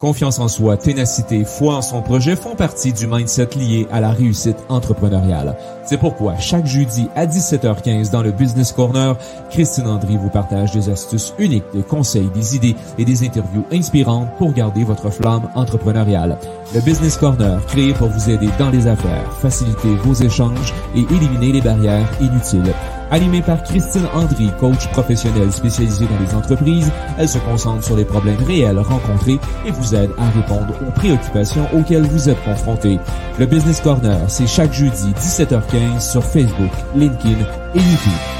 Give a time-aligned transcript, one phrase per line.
[0.00, 4.12] Confiance en soi, ténacité, foi en son projet font partie du mindset lié à la
[4.12, 5.58] réussite entrepreneuriale.
[5.84, 9.14] C'est pourquoi chaque jeudi à 17h15 dans le Business Corner,
[9.50, 14.30] Christine Andry vous partage des astuces uniques, des conseils, des idées et des interviews inspirantes
[14.38, 16.38] pour garder votre flamme entrepreneuriale.
[16.74, 21.52] Le Business Corner, créé pour vous aider dans les affaires, faciliter vos échanges et éliminer
[21.52, 22.72] les barrières inutiles.
[23.10, 28.04] Animée par Christine Andry, coach professionnel spécialisée dans les entreprises, elle se concentre sur les
[28.04, 33.00] problèmes réels rencontrés et vous aide à répondre aux préoccupations auxquelles vous êtes confrontés.
[33.38, 37.40] Le Business Corner, c'est chaque jeudi 17h15 sur Facebook, LinkedIn
[37.74, 38.39] et YouTube.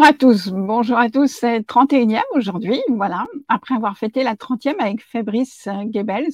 [0.00, 4.76] Bonjour à tous, bonjour à tous, c'est 31e aujourd'hui, voilà, après avoir fêté la 30e
[4.78, 6.30] avec Fabrice Goebbels,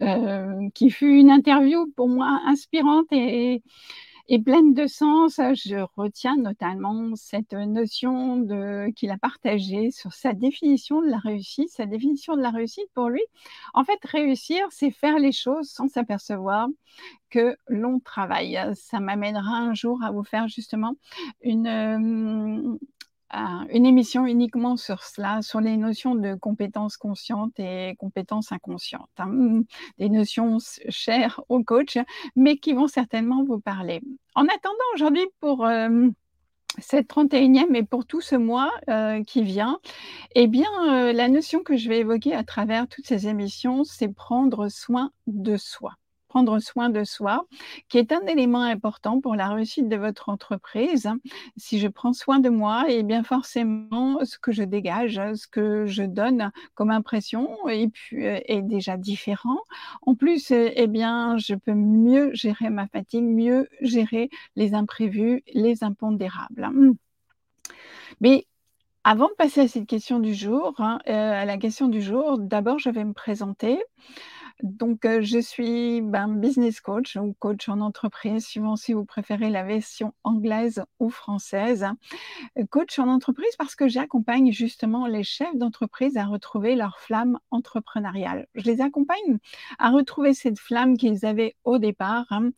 [0.00, 3.62] euh, qui fut une interview pour moi inspirante et,
[4.28, 5.36] et pleine de sens.
[5.36, 11.70] Je retiens notamment cette notion de, qu'il a partagée sur sa définition de la réussite.
[11.70, 13.22] Sa définition de la réussite pour lui,
[13.74, 16.68] en fait, réussir, c'est faire les choses sans s'apercevoir
[17.30, 18.58] que l'on travaille.
[18.74, 20.94] Ça m'amènera un jour à vous faire justement
[21.42, 22.78] une, euh,
[23.32, 29.10] une émission uniquement sur cela, sur les notions de compétences conscientes et compétences inconscientes.
[29.18, 29.62] Hein.
[29.98, 31.98] Des notions chères aux coachs,
[32.36, 34.00] mais qui vont certainement vous parler.
[34.34, 35.64] En attendant aujourd'hui pour...
[35.64, 36.08] Euh,
[36.78, 39.78] cette 31e et pour tout ce mois euh, qui vient,
[40.34, 44.08] eh bien, euh, la notion que je vais évoquer à travers toutes ces émissions, c'est
[44.08, 45.92] prendre soin de soi
[46.32, 47.44] prendre soin de soi,
[47.90, 51.10] qui est un élément important pour la réussite de votre entreprise.
[51.58, 55.46] Si je prends soin de moi, et eh bien forcément, ce que je dégage, ce
[55.46, 59.58] que je donne comme impression euh, est déjà différent.
[60.00, 65.84] En plus, eh bien, je peux mieux gérer ma fatigue, mieux gérer les imprévus, les
[65.84, 66.70] impondérables.
[68.22, 68.46] Mais
[69.04, 72.38] avant de passer à cette question du jour, hein, euh, à la question du jour,
[72.38, 73.82] d'abord, je vais me présenter.
[74.62, 79.64] Donc, je suis ben, business coach ou coach en entreprise, suivant si vous préférez la
[79.64, 81.86] version anglaise ou française.
[82.70, 88.46] Coach en entreprise parce que j'accompagne justement les chefs d'entreprise à retrouver leur flamme entrepreneuriale.
[88.54, 89.38] Je les accompagne
[89.80, 92.50] à retrouver cette flamme qu'ils avaient au départ hein,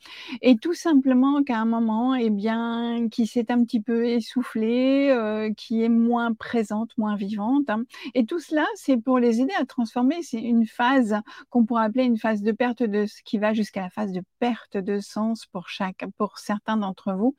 [0.42, 5.82] et tout simplement qu'à un moment, eh bien, qui s'est un petit peu essoufflée, qui
[5.82, 7.70] est moins présente, moins vivante.
[7.70, 7.84] Hein.
[8.12, 10.22] Et tout cela, c'est pour les aider à transformer.
[10.22, 11.16] C'est une phase
[11.48, 14.76] qu'on pourrait une phase de perte de ce qui va jusqu'à la phase de perte
[14.76, 17.36] de sens pour chaque, pour certains d'entre vous,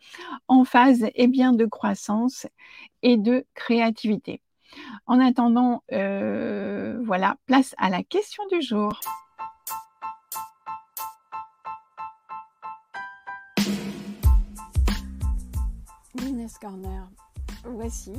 [0.47, 2.47] en phase eh bien de croissance
[3.01, 4.41] et de créativité.
[5.05, 8.99] En attendant, euh, voilà, place à la question du jour.
[16.15, 17.09] Business Corner,
[17.65, 18.13] voici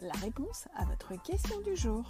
[0.00, 2.04] la réponse à votre question du jour.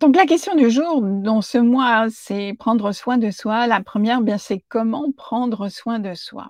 [0.00, 3.66] Donc la question du jour dans ce mois, c'est prendre soin de soi.
[3.66, 6.48] La première, bien, c'est comment prendre soin de soi?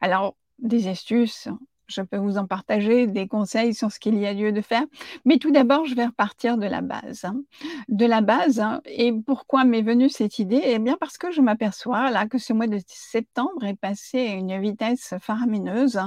[0.00, 1.48] Alors, des astuces,
[1.88, 4.84] je peux vous en partager, des conseils sur ce qu'il y a lieu de faire.
[5.26, 7.26] Mais tout d'abord, je vais repartir de la base.
[7.26, 7.42] Hein.
[7.88, 8.80] De la base, hein.
[8.86, 10.62] et pourquoi m'est venue cette idée?
[10.64, 14.32] Eh bien, parce que je m'aperçois là que ce mois de septembre est passé à
[14.32, 16.00] une vitesse faramineuse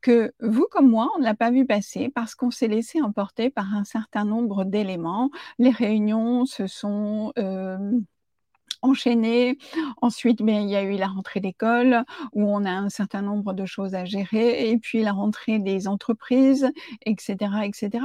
[0.00, 3.50] que vous comme moi, on ne l'a pas vu passer parce qu'on s'est laissé emporter
[3.50, 5.30] par un certain nombre d'éléments.
[5.58, 7.32] Les réunions se sont
[8.82, 9.58] enchaîné.
[10.02, 13.52] Ensuite, bien, il y a eu la rentrée d'école où on a un certain nombre
[13.52, 16.70] de choses à gérer et puis la rentrée des entreprises,
[17.06, 18.04] etc., etc.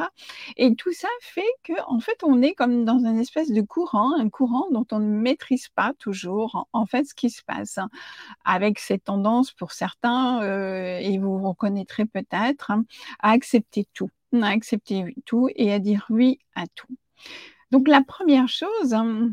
[0.57, 4.13] Et tout ça fait que, en fait, on est comme dans un espèce de courant,
[4.17, 7.79] un courant dont on ne maîtrise pas toujours, en fait, ce qui se passe.
[8.45, 12.85] Avec cette tendance pour certains, euh, et vous reconnaîtrez peut-être, hein,
[13.19, 16.87] à accepter tout, à accepter tout et à dire oui à tout.
[17.71, 19.31] Donc la première chose, hein,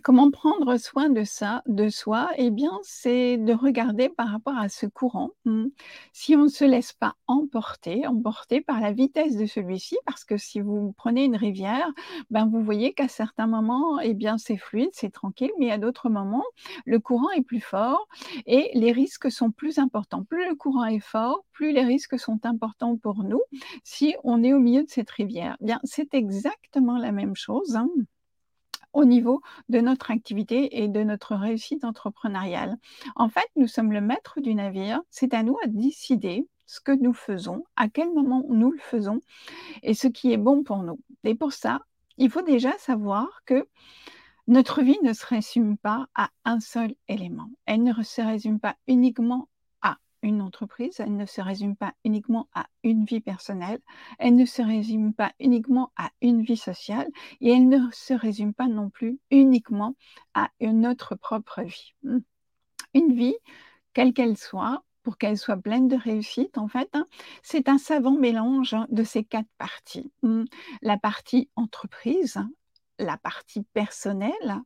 [0.00, 2.30] Comment prendre soin de ça, de soi?
[2.36, 5.30] Eh bien, c'est de regarder par rapport à ce courant.
[5.44, 5.66] Hmm.
[6.12, 10.36] Si on ne se laisse pas emporter, emporter par la vitesse de celui-ci, parce que
[10.38, 11.86] si vous prenez une rivière,
[12.30, 16.08] ben vous voyez qu'à certains moments, eh bien, c'est fluide, c'est tranquille, mais à d'autres
[16.08, 16.44] moments,
[16.86, 18.08] le courant est plus fort
[18.46, 20.24] et les risques sont plus importants.
[20.24, 23.42] Plus le courant est fort, plus les risques sont importants pour nous.
[23.84, 27.76] Si on est au milieu de cette rivière, eh bien, c'est exactement la même chose.
[27.76, 27.88] Hein
[28.92, 32.76] au niveau de notre activité et de notre réussite entrepreneuriale.
[33.16, 35.00] En fait, nous sommes le maître du navire.
[35.10, 39.20] C'est à nous à décider ce que nous faisons, à quel moment nous le faisons
[39.82, 41.00] et ce qui est bon pour nous.
[41.24, 41.82] Et pour ça,
[42.18, 43.68] il faut déjà savoir que
[44.48, 47.50] notre vie ne se résume pas à un seul élément.
[47.66, 49.48] Elle ne se résume pas uniquement
[50.22, 53.80] une entreprise, elle ne se résume pas uniquement à une vie personnelle,
[54.18, 57.08] elle ne se résume pas uniquement à une vie sociale
[57.40, 59.94] et elle ne se résume pas non plus uniquement
[60.34, 61.94] à notre propre vie.
[62.94, 63.36] Une vie,
[63.94, 67.06] quelle qu'elle soit, pour qu'elle soit pleine de réussite, en fait, hein,
[67.42, 70.12] c'est un savant mélange de ces quatre parties.
[70.82, 72.38] La partie entreprise,
[72.98, 74.60] la partie personnelle,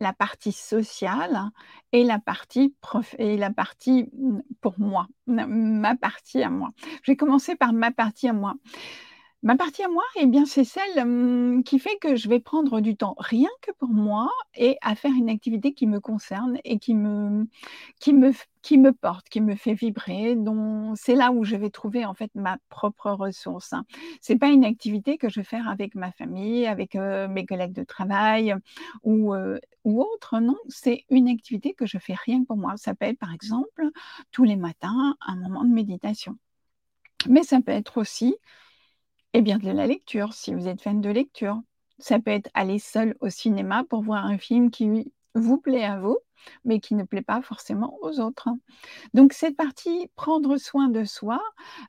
[0.00, 1.50] la partie sociale
[1.92, 2.74] et la partie
[3.18, 6.70] et la partie mmh, pour moi, ma partie à moi.
[7.02, 8.54] Je vais commencer par ma partie à moi.
[9.42, 12.82] Ma partie à moi, eh bien, c'est celle mmh, qui fait que je vais prendre
[12.82, 16.78] du temps rien que pour moi et à faire une activité qui me concerne et
[16.78, 17.48] qui me,
[18.00, 20.36] qui me, qui me porte, qui me fait vibrer.
[20.36, 23.72] Donc, c'est là où je vais trouver en fait ma propre ressource.
[23.72, 23.86] Hein.
[24.20, 27.84] C'est pas une activité que je vais faire avec ma famille, avec mes collègues de
[27.84, 28.54] travail
[29.04, 29.34] ou,
[29.84, 30.38] ou autre.
[30.40, 32.74] Non, c'est une activité que je fais rien que pour moi.
[32.76, 33.88] Ça peut être par exemple
[34.32, 36.36] tous les matins un moment de méditation.
[37.26, 38.36] Mais ça peut être aussi
[39.34, 41.62] eh bien, de la lecture, si vous êtes fan de lecture.
[41.98, 46.00] Ça peut être aller seul au cinéma pour voir un film qui vous plaît à
[46.00, 46.18] vous,
[46.64, 48.48] mais qui ne plaît pas forcément aux autres.
[49.14, 51.40] Donc cette partie prendre soin de soi,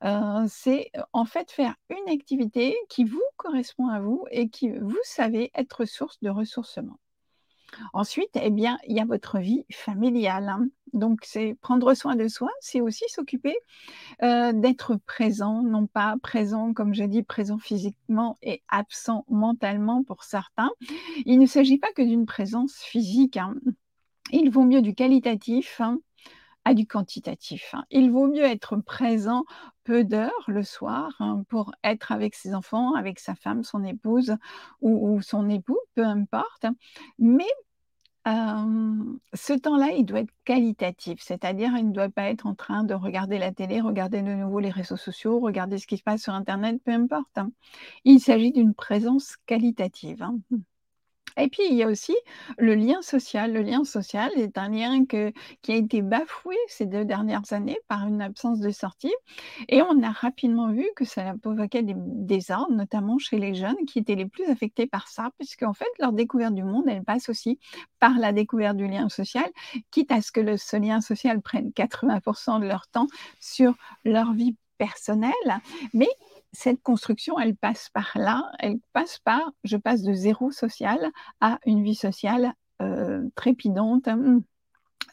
[0.03, 4.99] euh, c'est en fait faire une activité qui vous correspond à vous et qui vous
[5.03, 6.99] savez être source de ressourcement.
[7.93, 10.49] Ensuite, eh bien, il y a votre vie familiale.
[10.49, 10.67] Hein.
[10.93, 13.55] Donc, c'est prendre soin de soi, c'est aussi s'occuper
[14.21, 20.71] d'être présent, non pas présent, comme je dis, présent physiquement et absent mentalement pour certains.
[21.25, 23.37] Il ne s'agit pas que d'une présence physique.
[23.37, 23.55] Hein.
[24.31, 25.99] Il vaut mieux du qualitatif hein,
[26.63, 27.73] à du quantitatif.
[27.89, 29.45] Il vaut mieux être présent
[29.83, 34.35] peu d'heures le soir pour être avec ses enfants, avec sa femme, son épouse
[34.81, 36.67] ou, son époux, peu importe,
[37.17, 37.47] mais
[38.23, 42.93] ce temps-là, il doit être qualitatif, c'est-à-dire il ne doit pas être en train de
[42.93, 46.33] regarder la télé, regarder de nouveau les réseaux sociaux, regarder ce qui se passe sur
[46.33, 47.51] internet, peu importe, hein.
[48.05, 50.37] Il s'agit d'une présence qualitative, hein.
[51.37, 52.15] Et puis, il y a aussi
[52.57, 53.53] le lien social.
[53.53, 58.07] Le lien social est un lien qui a été bafoué ces deux dernières années par
[58.07, 59.13] une absence de sortie.
[59.69, 63.99] Et on a rapidement vu que ça provoquait des désordres, notamment chez les jeunes qui
[63.99, 67.59] étaient les plus affectés par ça, puisqu'en fait, leur découverte du monde, elle passe aussi
[67.99, 69.49] par la découverte du lien social,
[69.91, 73.07] quitte à ce que ce lien social prenne 80% de leur temps
[73.39, 73.73] sur
[74.05, 75.31] leur vie personnelle.
[75.93, 76.09] Mais
[76.53, 81.59] cette construction, elle passe par là, elle passe par, je passe de zéro social à
[81.65, 84.09] une vie sociale euh, trépidante.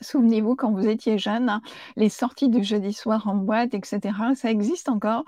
[0.01, 1.61] Souvenez-vous, quand vous étiez jeune,
[1.97, 4.01] les sorties du jeudi soir en boîte, etc.,
[4.35, 5.25] ça existe encore.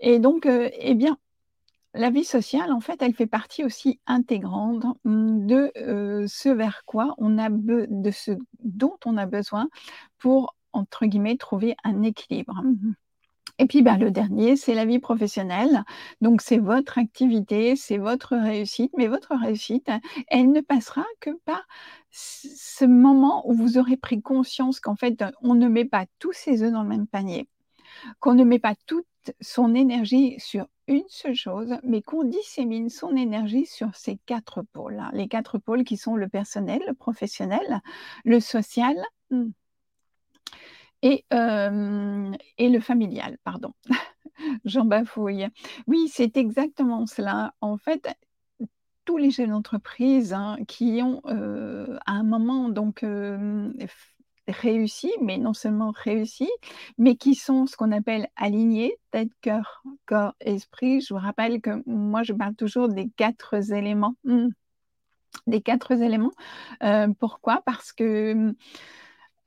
[0.00, 1.18] Et donc, euh, eh bien,
[1.94, 6.84] la vie sociale, en fait, elle fait partie aussi intégrante hum, de euh, ce vers
[6.86, 9.68] quoi on a de ce dont on a besoin
[10.18, 12.62] pour entre guillemets trouver un équilibre.
[13.58, 15.84] Et puis ben, le dernier, c'est la vie professionnelle.
[16.20, 19.90] Donc c'est votre activité, c'est votre réussite, mais votre réussite,
[20.28, 21.66] elle ne passera que par
[22.10, 26.62] ce moment où vous aurez pris conscience qu'en fait, on ne met pas tous ses
[26.62, 27.48] œufs dans le même panier,
[28.20, 29.06] qu'on ne met pas toute
[29.40, 34.98] son énergie sur une seule chose, mais qu'on dissémine son énergie sur ces quatre pôles.
[34.98, 35.10] Hein.
[35.12, 37.80] Les quatre pôles qui sont le personnel, le professionnel,
[38.24, 38.96] le social,
[41.02, 43.72] hmm, et, et le familial, pardon.
[44.64, 45.48] J'en bafouille.
[45.86, 47.54] Oui, c'est exactement cela.
[47.60, 48.08] En fait,
[49.04, 53.04] tous les chefs d'entreprise hein, qui ont à un moment donc
[54.48, 56.48] réussi, mais non seulement réussi,
[56.98, 61.00] mais qui sont ce qu'on appelle alignés, tête, cœur, corps, esprit.
[61.00, 64.16] Je vous rappelle que moi, je parle toujours des quatre éléments.
[64.24, 64.48] Mmh,
[65.46, 66.32] des quatre éléments.
[67.18, 67.62] pourquoi?
[67.64, 68.54] Parce que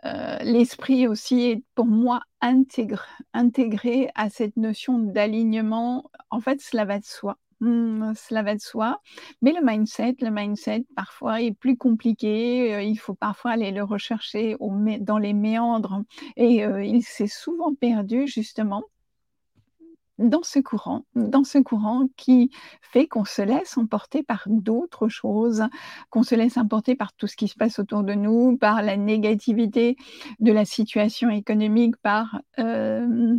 [0.05, 6.09] euh, l'esprit aussi est pour moi intégré à cette notion d'alignement.
[6.29, 7.38] En fait, cela va de soi.
[7.62, 9.01] Hmm, cela va de soi.
[9.41, 12.74] Mais le mindset, le mindset parfois est plus compliqué.
[12.75, 16.03] Euh, il faut parfois aller le rechercher dans les méandres
[16.35, 18.83] et euh, il s'est souvent perdu justement
[20.17, 22.50] dans ce courant, dans ce courant qui
[22.81, 25.63] fait qu'on se laisse emporter par d'autres choses,
[26.10, 28.98] qu'on se laisse emporter par tout ce qui se passe autour de nous, par la
[28.98, 29.98] négativité
[30.39, 33.36] de la situation économique, par, euh,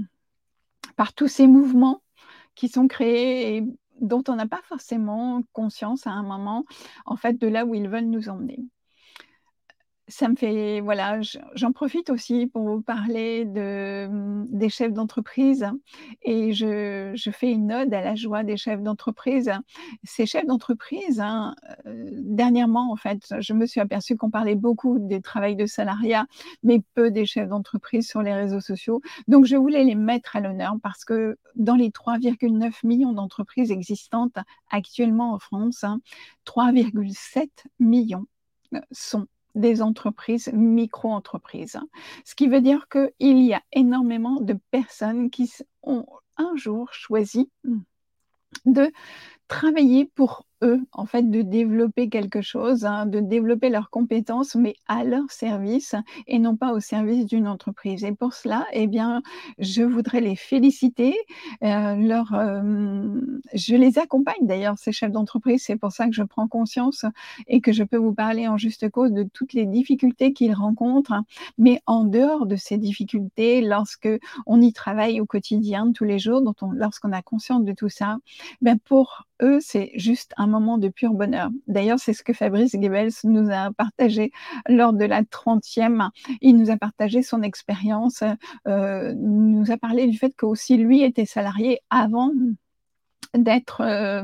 [0.96, 2.02] par tous ces mouvements
[2.54, 3.64] qui sont créés et
[4.00, 6.64] dont on n'a pas forcément conscience à un moment,
[7.06, 8.58] en fait, de là où ils veulent nous emmener.
[10.08, 11.20] Ça me fait voilà,
[11.54, 15.66] j'en profite aussi pour vous parler de, mmh, des chefs d'entreprise
[16.22, 19.52] et je je fais une ode à la joie des chefs d'entreprise.
[20.04, 24.98] Ces chefs d'entreprise, hein, euh, dernièrement, en fait, je me suis aperçue qu'on parlait beaucoup
[24.98, 26.26] des travail de salariat,
[26.62, 29.00] mais peu des chefs d'entreprise sur les réseaux sociaux.
[29.28, 34.38] Donc je voulais les mettre à l'honneur parce que dans les 3,9 millions d'entreprises existantes
[34.70, 35.84] actuellement en France,
[36.46, 37.46] 3,7 hein,
[37.80, 38.26] millions
[38.74, 41.80] euh, sont des entreprises, micro-entreprises.
[42.24, 47.50] Ce qui veut dire qu'il y a énormément de personnes qui ont un jour choisi
[48.66, 48.92] de
[49.48, 54.74] travailler pour eux, en fait, de développer quelque chose, hein, de développer leurs compétences, mais
[54.88, 55.94] à leur service
[56.26, 58.04] et non pas au service d'une entreprise.
[58.04, 59.22] Et pour cela, eh bien,
[59.58, 61.14] je voudrais les féliciter.
[61.62, 63.20] Euh, euh,
[63.54, 65.62] je les accompagne d'ailleurs, ces chefs d'entreprise.
[65.64, 67.04] C'est pour ça que je prends conscience
[67.46, 71.22] et que je peux vous parler en juste cause de toutes les difficultés qu'ils rencontrent.
[71.58, 74.08] Mais en dehors de ces difficultés, lorsque
[74.46, 78.18] on y travaille au quotidien, tous les jours, lorsqu'on a conscience de tout ça,
[78.62, 81.50] ben pour eux, c'est juste un moment de pur bonheur.
[81.66, 84.30] D'ailleurs, c'est ce que Fabrice Goebbels nous a partagé
[84.68, 86.10] lors de la 30e.
[86.40, 88.22] Il nous a partagé son expérience,
[88.66, 92.30] euh, nous a parlé du fait qu'aussi lui était salarié avant
[93.38, 94.22] d'être euh,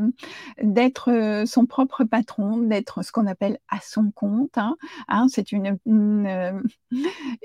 [1.08, 4.56] euh, son propre patron, d'être ce qu'on appelle à son compte.
[4.56, 4.76] Hein.
[5.08, 6.60] Hein, c'est une, euh,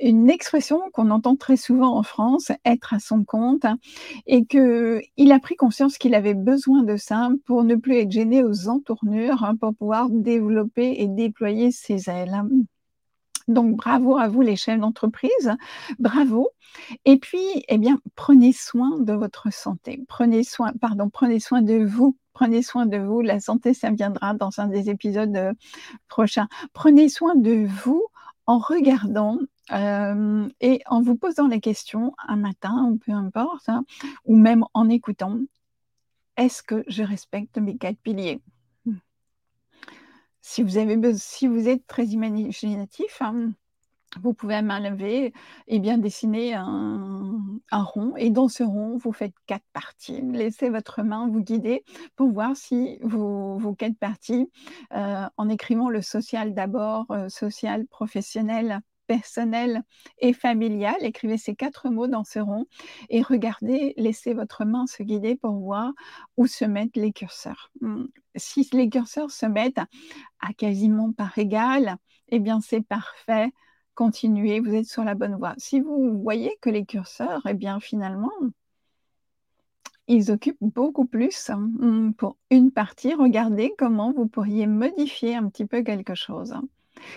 [0.02, 3.78] une, expression qu'on entend très souvent en France, être à son compte, hein,
[4.26, 8.12] et que il a pris conscience qu'il avait besoin de ça pour ne plus être
[8.12, 12.42] gêné aux entournures, pour pouvoir développer et déployer ses ailes.
[13.48, 15.56] Donc bravo à vous les chefs d'entreprise,
[16.00, 16.50] bravo.
[17.06, 20.04] Et puis, eh bien, prenez soin de votre santé.
[20.08, 22.18] Prenez soin, pardon, prenez soin de vous.
[22.34, 23.22] Prenez soin de vous.
[23.22, 25.54] La santé, ça viendra dans un des épisodes euh,
[26.08, 26.48] prochains.
[26.74, 28.04] Prenez soin de vous
[28.46, 29.40] en regardant
[29.72, 33.86] euh, et en vous posant les questions un matin, peu importe, hein,
[34.26, 35.40] ou même en écoutant.
[36.38, 38.42] Est-ce que je respecte mes quatre piliers?
[40.48, 43.52] Si vous, êtes très imaginatif, hein,
[44.22, 45.34] vous pouvez à main levée
[45.68, 48.16] et bien, dessiner un, rond.
[48.16, 50.22] Et dans ce rond, vous faites quatre parties.
[50.22, 51.84] Laissez votre main vous guider
[52.16, 54.50] pour voir si vos, vos quatre parties,
[54.94, 59.84] euh, en écrivant le social d'abord, euh, social, professionnel, personnel
[60.20, 60.96] et familial.
[61.02, 62.66] Écrivez ces quatre mots dans ce rond
[63.10, 65.94] et regardez, laissez votre main se guider pour voir
[66.36, 67.72] où se mettent les curseurs.
[67.82, 68.06] Hmm.
[68.36, 69.82] Si les curseurs se mettent
[70.40, 71.98] à quasiment par égal,
[72.30, 73.52] eh bien c'est parfait.
[73.96, 75.56] Continuez, vous êtes sur la bonne voie.
[75.58, 78.32] Si vous voyez que les curseurs, eh bien finalement,
[80.08, 83.14] ils occupent beaucoup plus hmm, pour une partie.
[83.14, 86.56] Regardez comment vous pourriez modifier un petit peu quelque chose.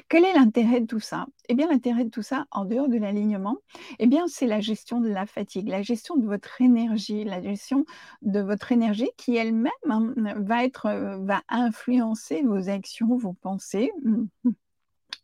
[0.08, 1.26] Quel est l'intérêt de tout ça?
[1.48, 3.56] Eh bien, l'intérêt de tout ça, en dehors de l'alignement,
[3.98, 7.84] eh bien, c'est la gestion de la fatigue, la gestion de votre énergie, la gestion
[8.22, 14.50] de votre énergie qui elle-même hein, euh, va influencer vos actions, vos pensées mmh, mmh,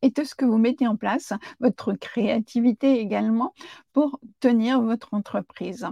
[0.02, 3.54] et tout ce que vous mettez en place, votre créativité également
[3.92, 5.86] pour tenir votre entreprise.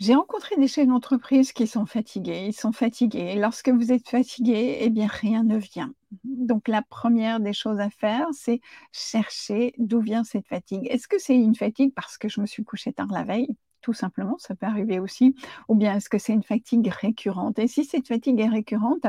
[0.00, 2.46] J'ai rencontré des chefs d'entreprise qui sont fatigués.
[2.46, 3.34] Ils sont fatigués.
[3.34, 5.92] Lorsque vous êtes fatigué, eh bien, rien ne vient.
[6.22, 8.60] Donc, la première des choses à faire, c'est
[8.92, 10.86] chercher d'où vient cette fatigue.
[10.88, 13.48] Est-ce que c'est une fatigue parce que je me suis couché tard la veille?
[13.80, 15.34] Tout simplement, ça peut arriver aussi,
[15.68, 17.58] ou bien est-ce que c'est une fatigue récurrente?
[17.58, 19.06] Et si cette fatigue est récurrente,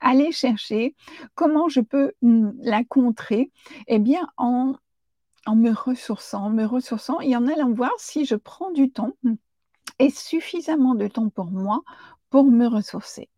[0.00, 0.94] allez chercher
[1.34, 3.50] comment je peux mmh, la contrer
[3.88, 4.74] Eh bien, en,
[5.46, 9.12] en me ressourçant, en me ressourçant et en allant voir si je prends du temps
[9.98, 11.82] et suffisamment de temps pour moi
[12.30, 13.28] pour me ressourcer.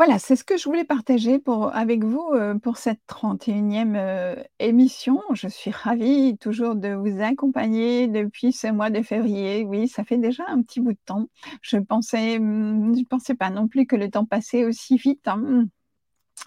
[0.00, 4.42] Voilà, c'est ce que je voulais partager pour, avec vous euh, pour cette 31e euh,
[4.58, 5.20] émission.
[5.34, 9.62] Je suis ravie toujours de vous accompagner depuis ce mois de février.
[9.64, 11.26] Oui, ça fait déjà un petit bout de temps.
[11.60, 15.28] Je pensais, hmm, je pensais pas non plus que le temps passait aussi vite.
[15.28, 15.66] Hein.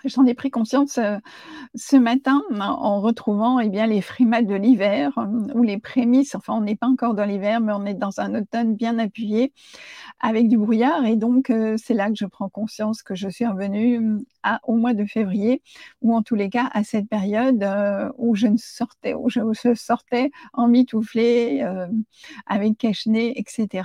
[0.05, 1.17] J'en ai pris conscience euh,
[1.75, 6.35] ce matin en retrouvant eh bien, les frimates de l'hiver euh, ou les prémices.
[6.35, 9.53] Enfin, on n'est pas encore dans l'hiver, mais on est dans un automne bien appuyé
[10.19, 11.05] avec du brouillard.
[11.05, 14.19] Et donc, euh, c'est là que je prends conscience que je suis revenue
[14.63, 15.61] au mois de février,
[16.01, 17.65] ou en tous les cas à cette période
[18.17, 21.65] où je ne sortais, où je, sortais en mitouflé,
[22.45, 23.83] avec cache-nez, etc.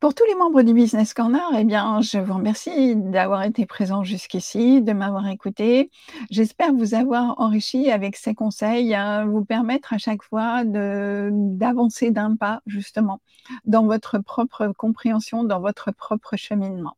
[0.00, 4.02] Pour tous les membres du Business Corner, eh bien, je vous remercie d'avoir été présent
[4.02, 5.90] jusqu'ici, de m'avoir écouté.
[6.30, 12.34] J'espère vous avoir enrichi avec ces conseils, hein, vous permettre à chaque fois d'avancer d'un
[12.36, 13.20] pas, justement,
[13.66, 16.96] dans votre propre compréhension, dans votre propre cheminement.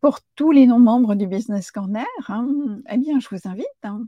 [0.00, 2.48] pour tous les non-membres du Business Corner, hein,
[2.90, 4.06] eh bien, je vous invite hein,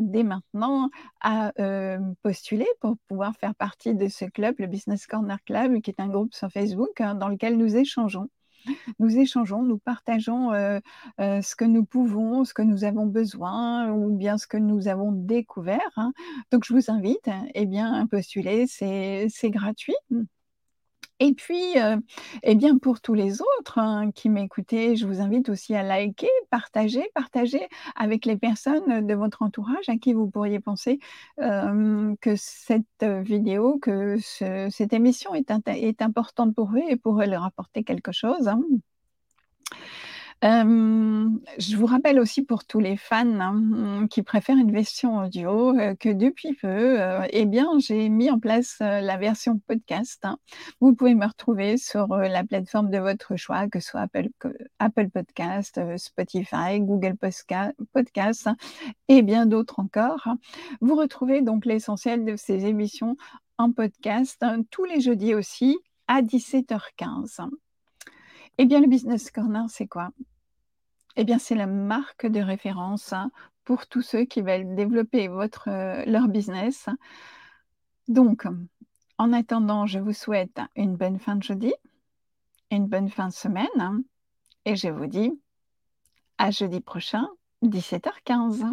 [0.00, 5.38] dès maintenant à euh, postuler pour pouvoir faire partie de ce club, le Business Corner
[5.44, 8.28] Club, qui est un groupe sur Facebook hein, dans lequel nous échangeons.
[8.98, 10.80] Nous échangeons, nous partageons euh,
[11.20, 14.88] euh, ce que nous pouvons, ce que nous avons besoin ou bien ce que nous
[14.88, 16.10] avons découvert.
[16.50, 19.94] Donc, je vous invite eh bien, à postuler, c'est gratuit.
[21.18, 21.96] Et puis, euh,
[22.42, 26.28] eh bien, pour tous les autres hein, qui m'écoutaient, je vous invite aussi à liker,
[26.50, 30.98] partager, partager avec les personnes de votre entourage à qui vous pourriez penser
[31.38, 37.82] que cette vidéo, que cette émission est, est, importante pour eux et pourrait leur apporter
[37.84, 38.48] quelque chose.
[38.48, 38.60] Hein
[40.42, 46.12] je vous rappelle aussi pour tous les fans hein, qui préfèrent une version audio que
[46.12, 46.98] depuis peu,
[47.30, 50.24] eh bien, j'ai mis en place la version podcast.
[50.24, 50.38] Hein.
[50.80, 54.28] Vous pouvez me retrouver sur la plateforme de votre choix, que ce soit Apple,
[54.78, 57.16] Apple Podcast, Spotify, Google
[57.92, 58.56] Podcast hein,
[59.08, 60.28] et bien d'autres encore.
[60.80, 63.16] Vous retrouvez donc l'essentiel de ces émissions
[63.58, 65.78] en podcast tous les jeudis aussi
[66.08, 67.48] à 17h15.
[68.58, 70.10] Eh bien, le Business Corner, c'est quoi?
[71.16, 73.30] Eh bien, c'est la marque de référence hein,
[73.64, 76.88] pour tous ceux qui veulent développer euh, leur business.
[78.08, 78.46] Donc,
[79.18, 81.74] en attendant, je vous souhaite une bonne fin de jeudi,
[82.70, 84.00] une bonne fin de semaine, hein,
[84.64, 85.38] et je vous dis
[86.38, 87.28] à jeudi prochain,
[87.62, 88.64] 17h15.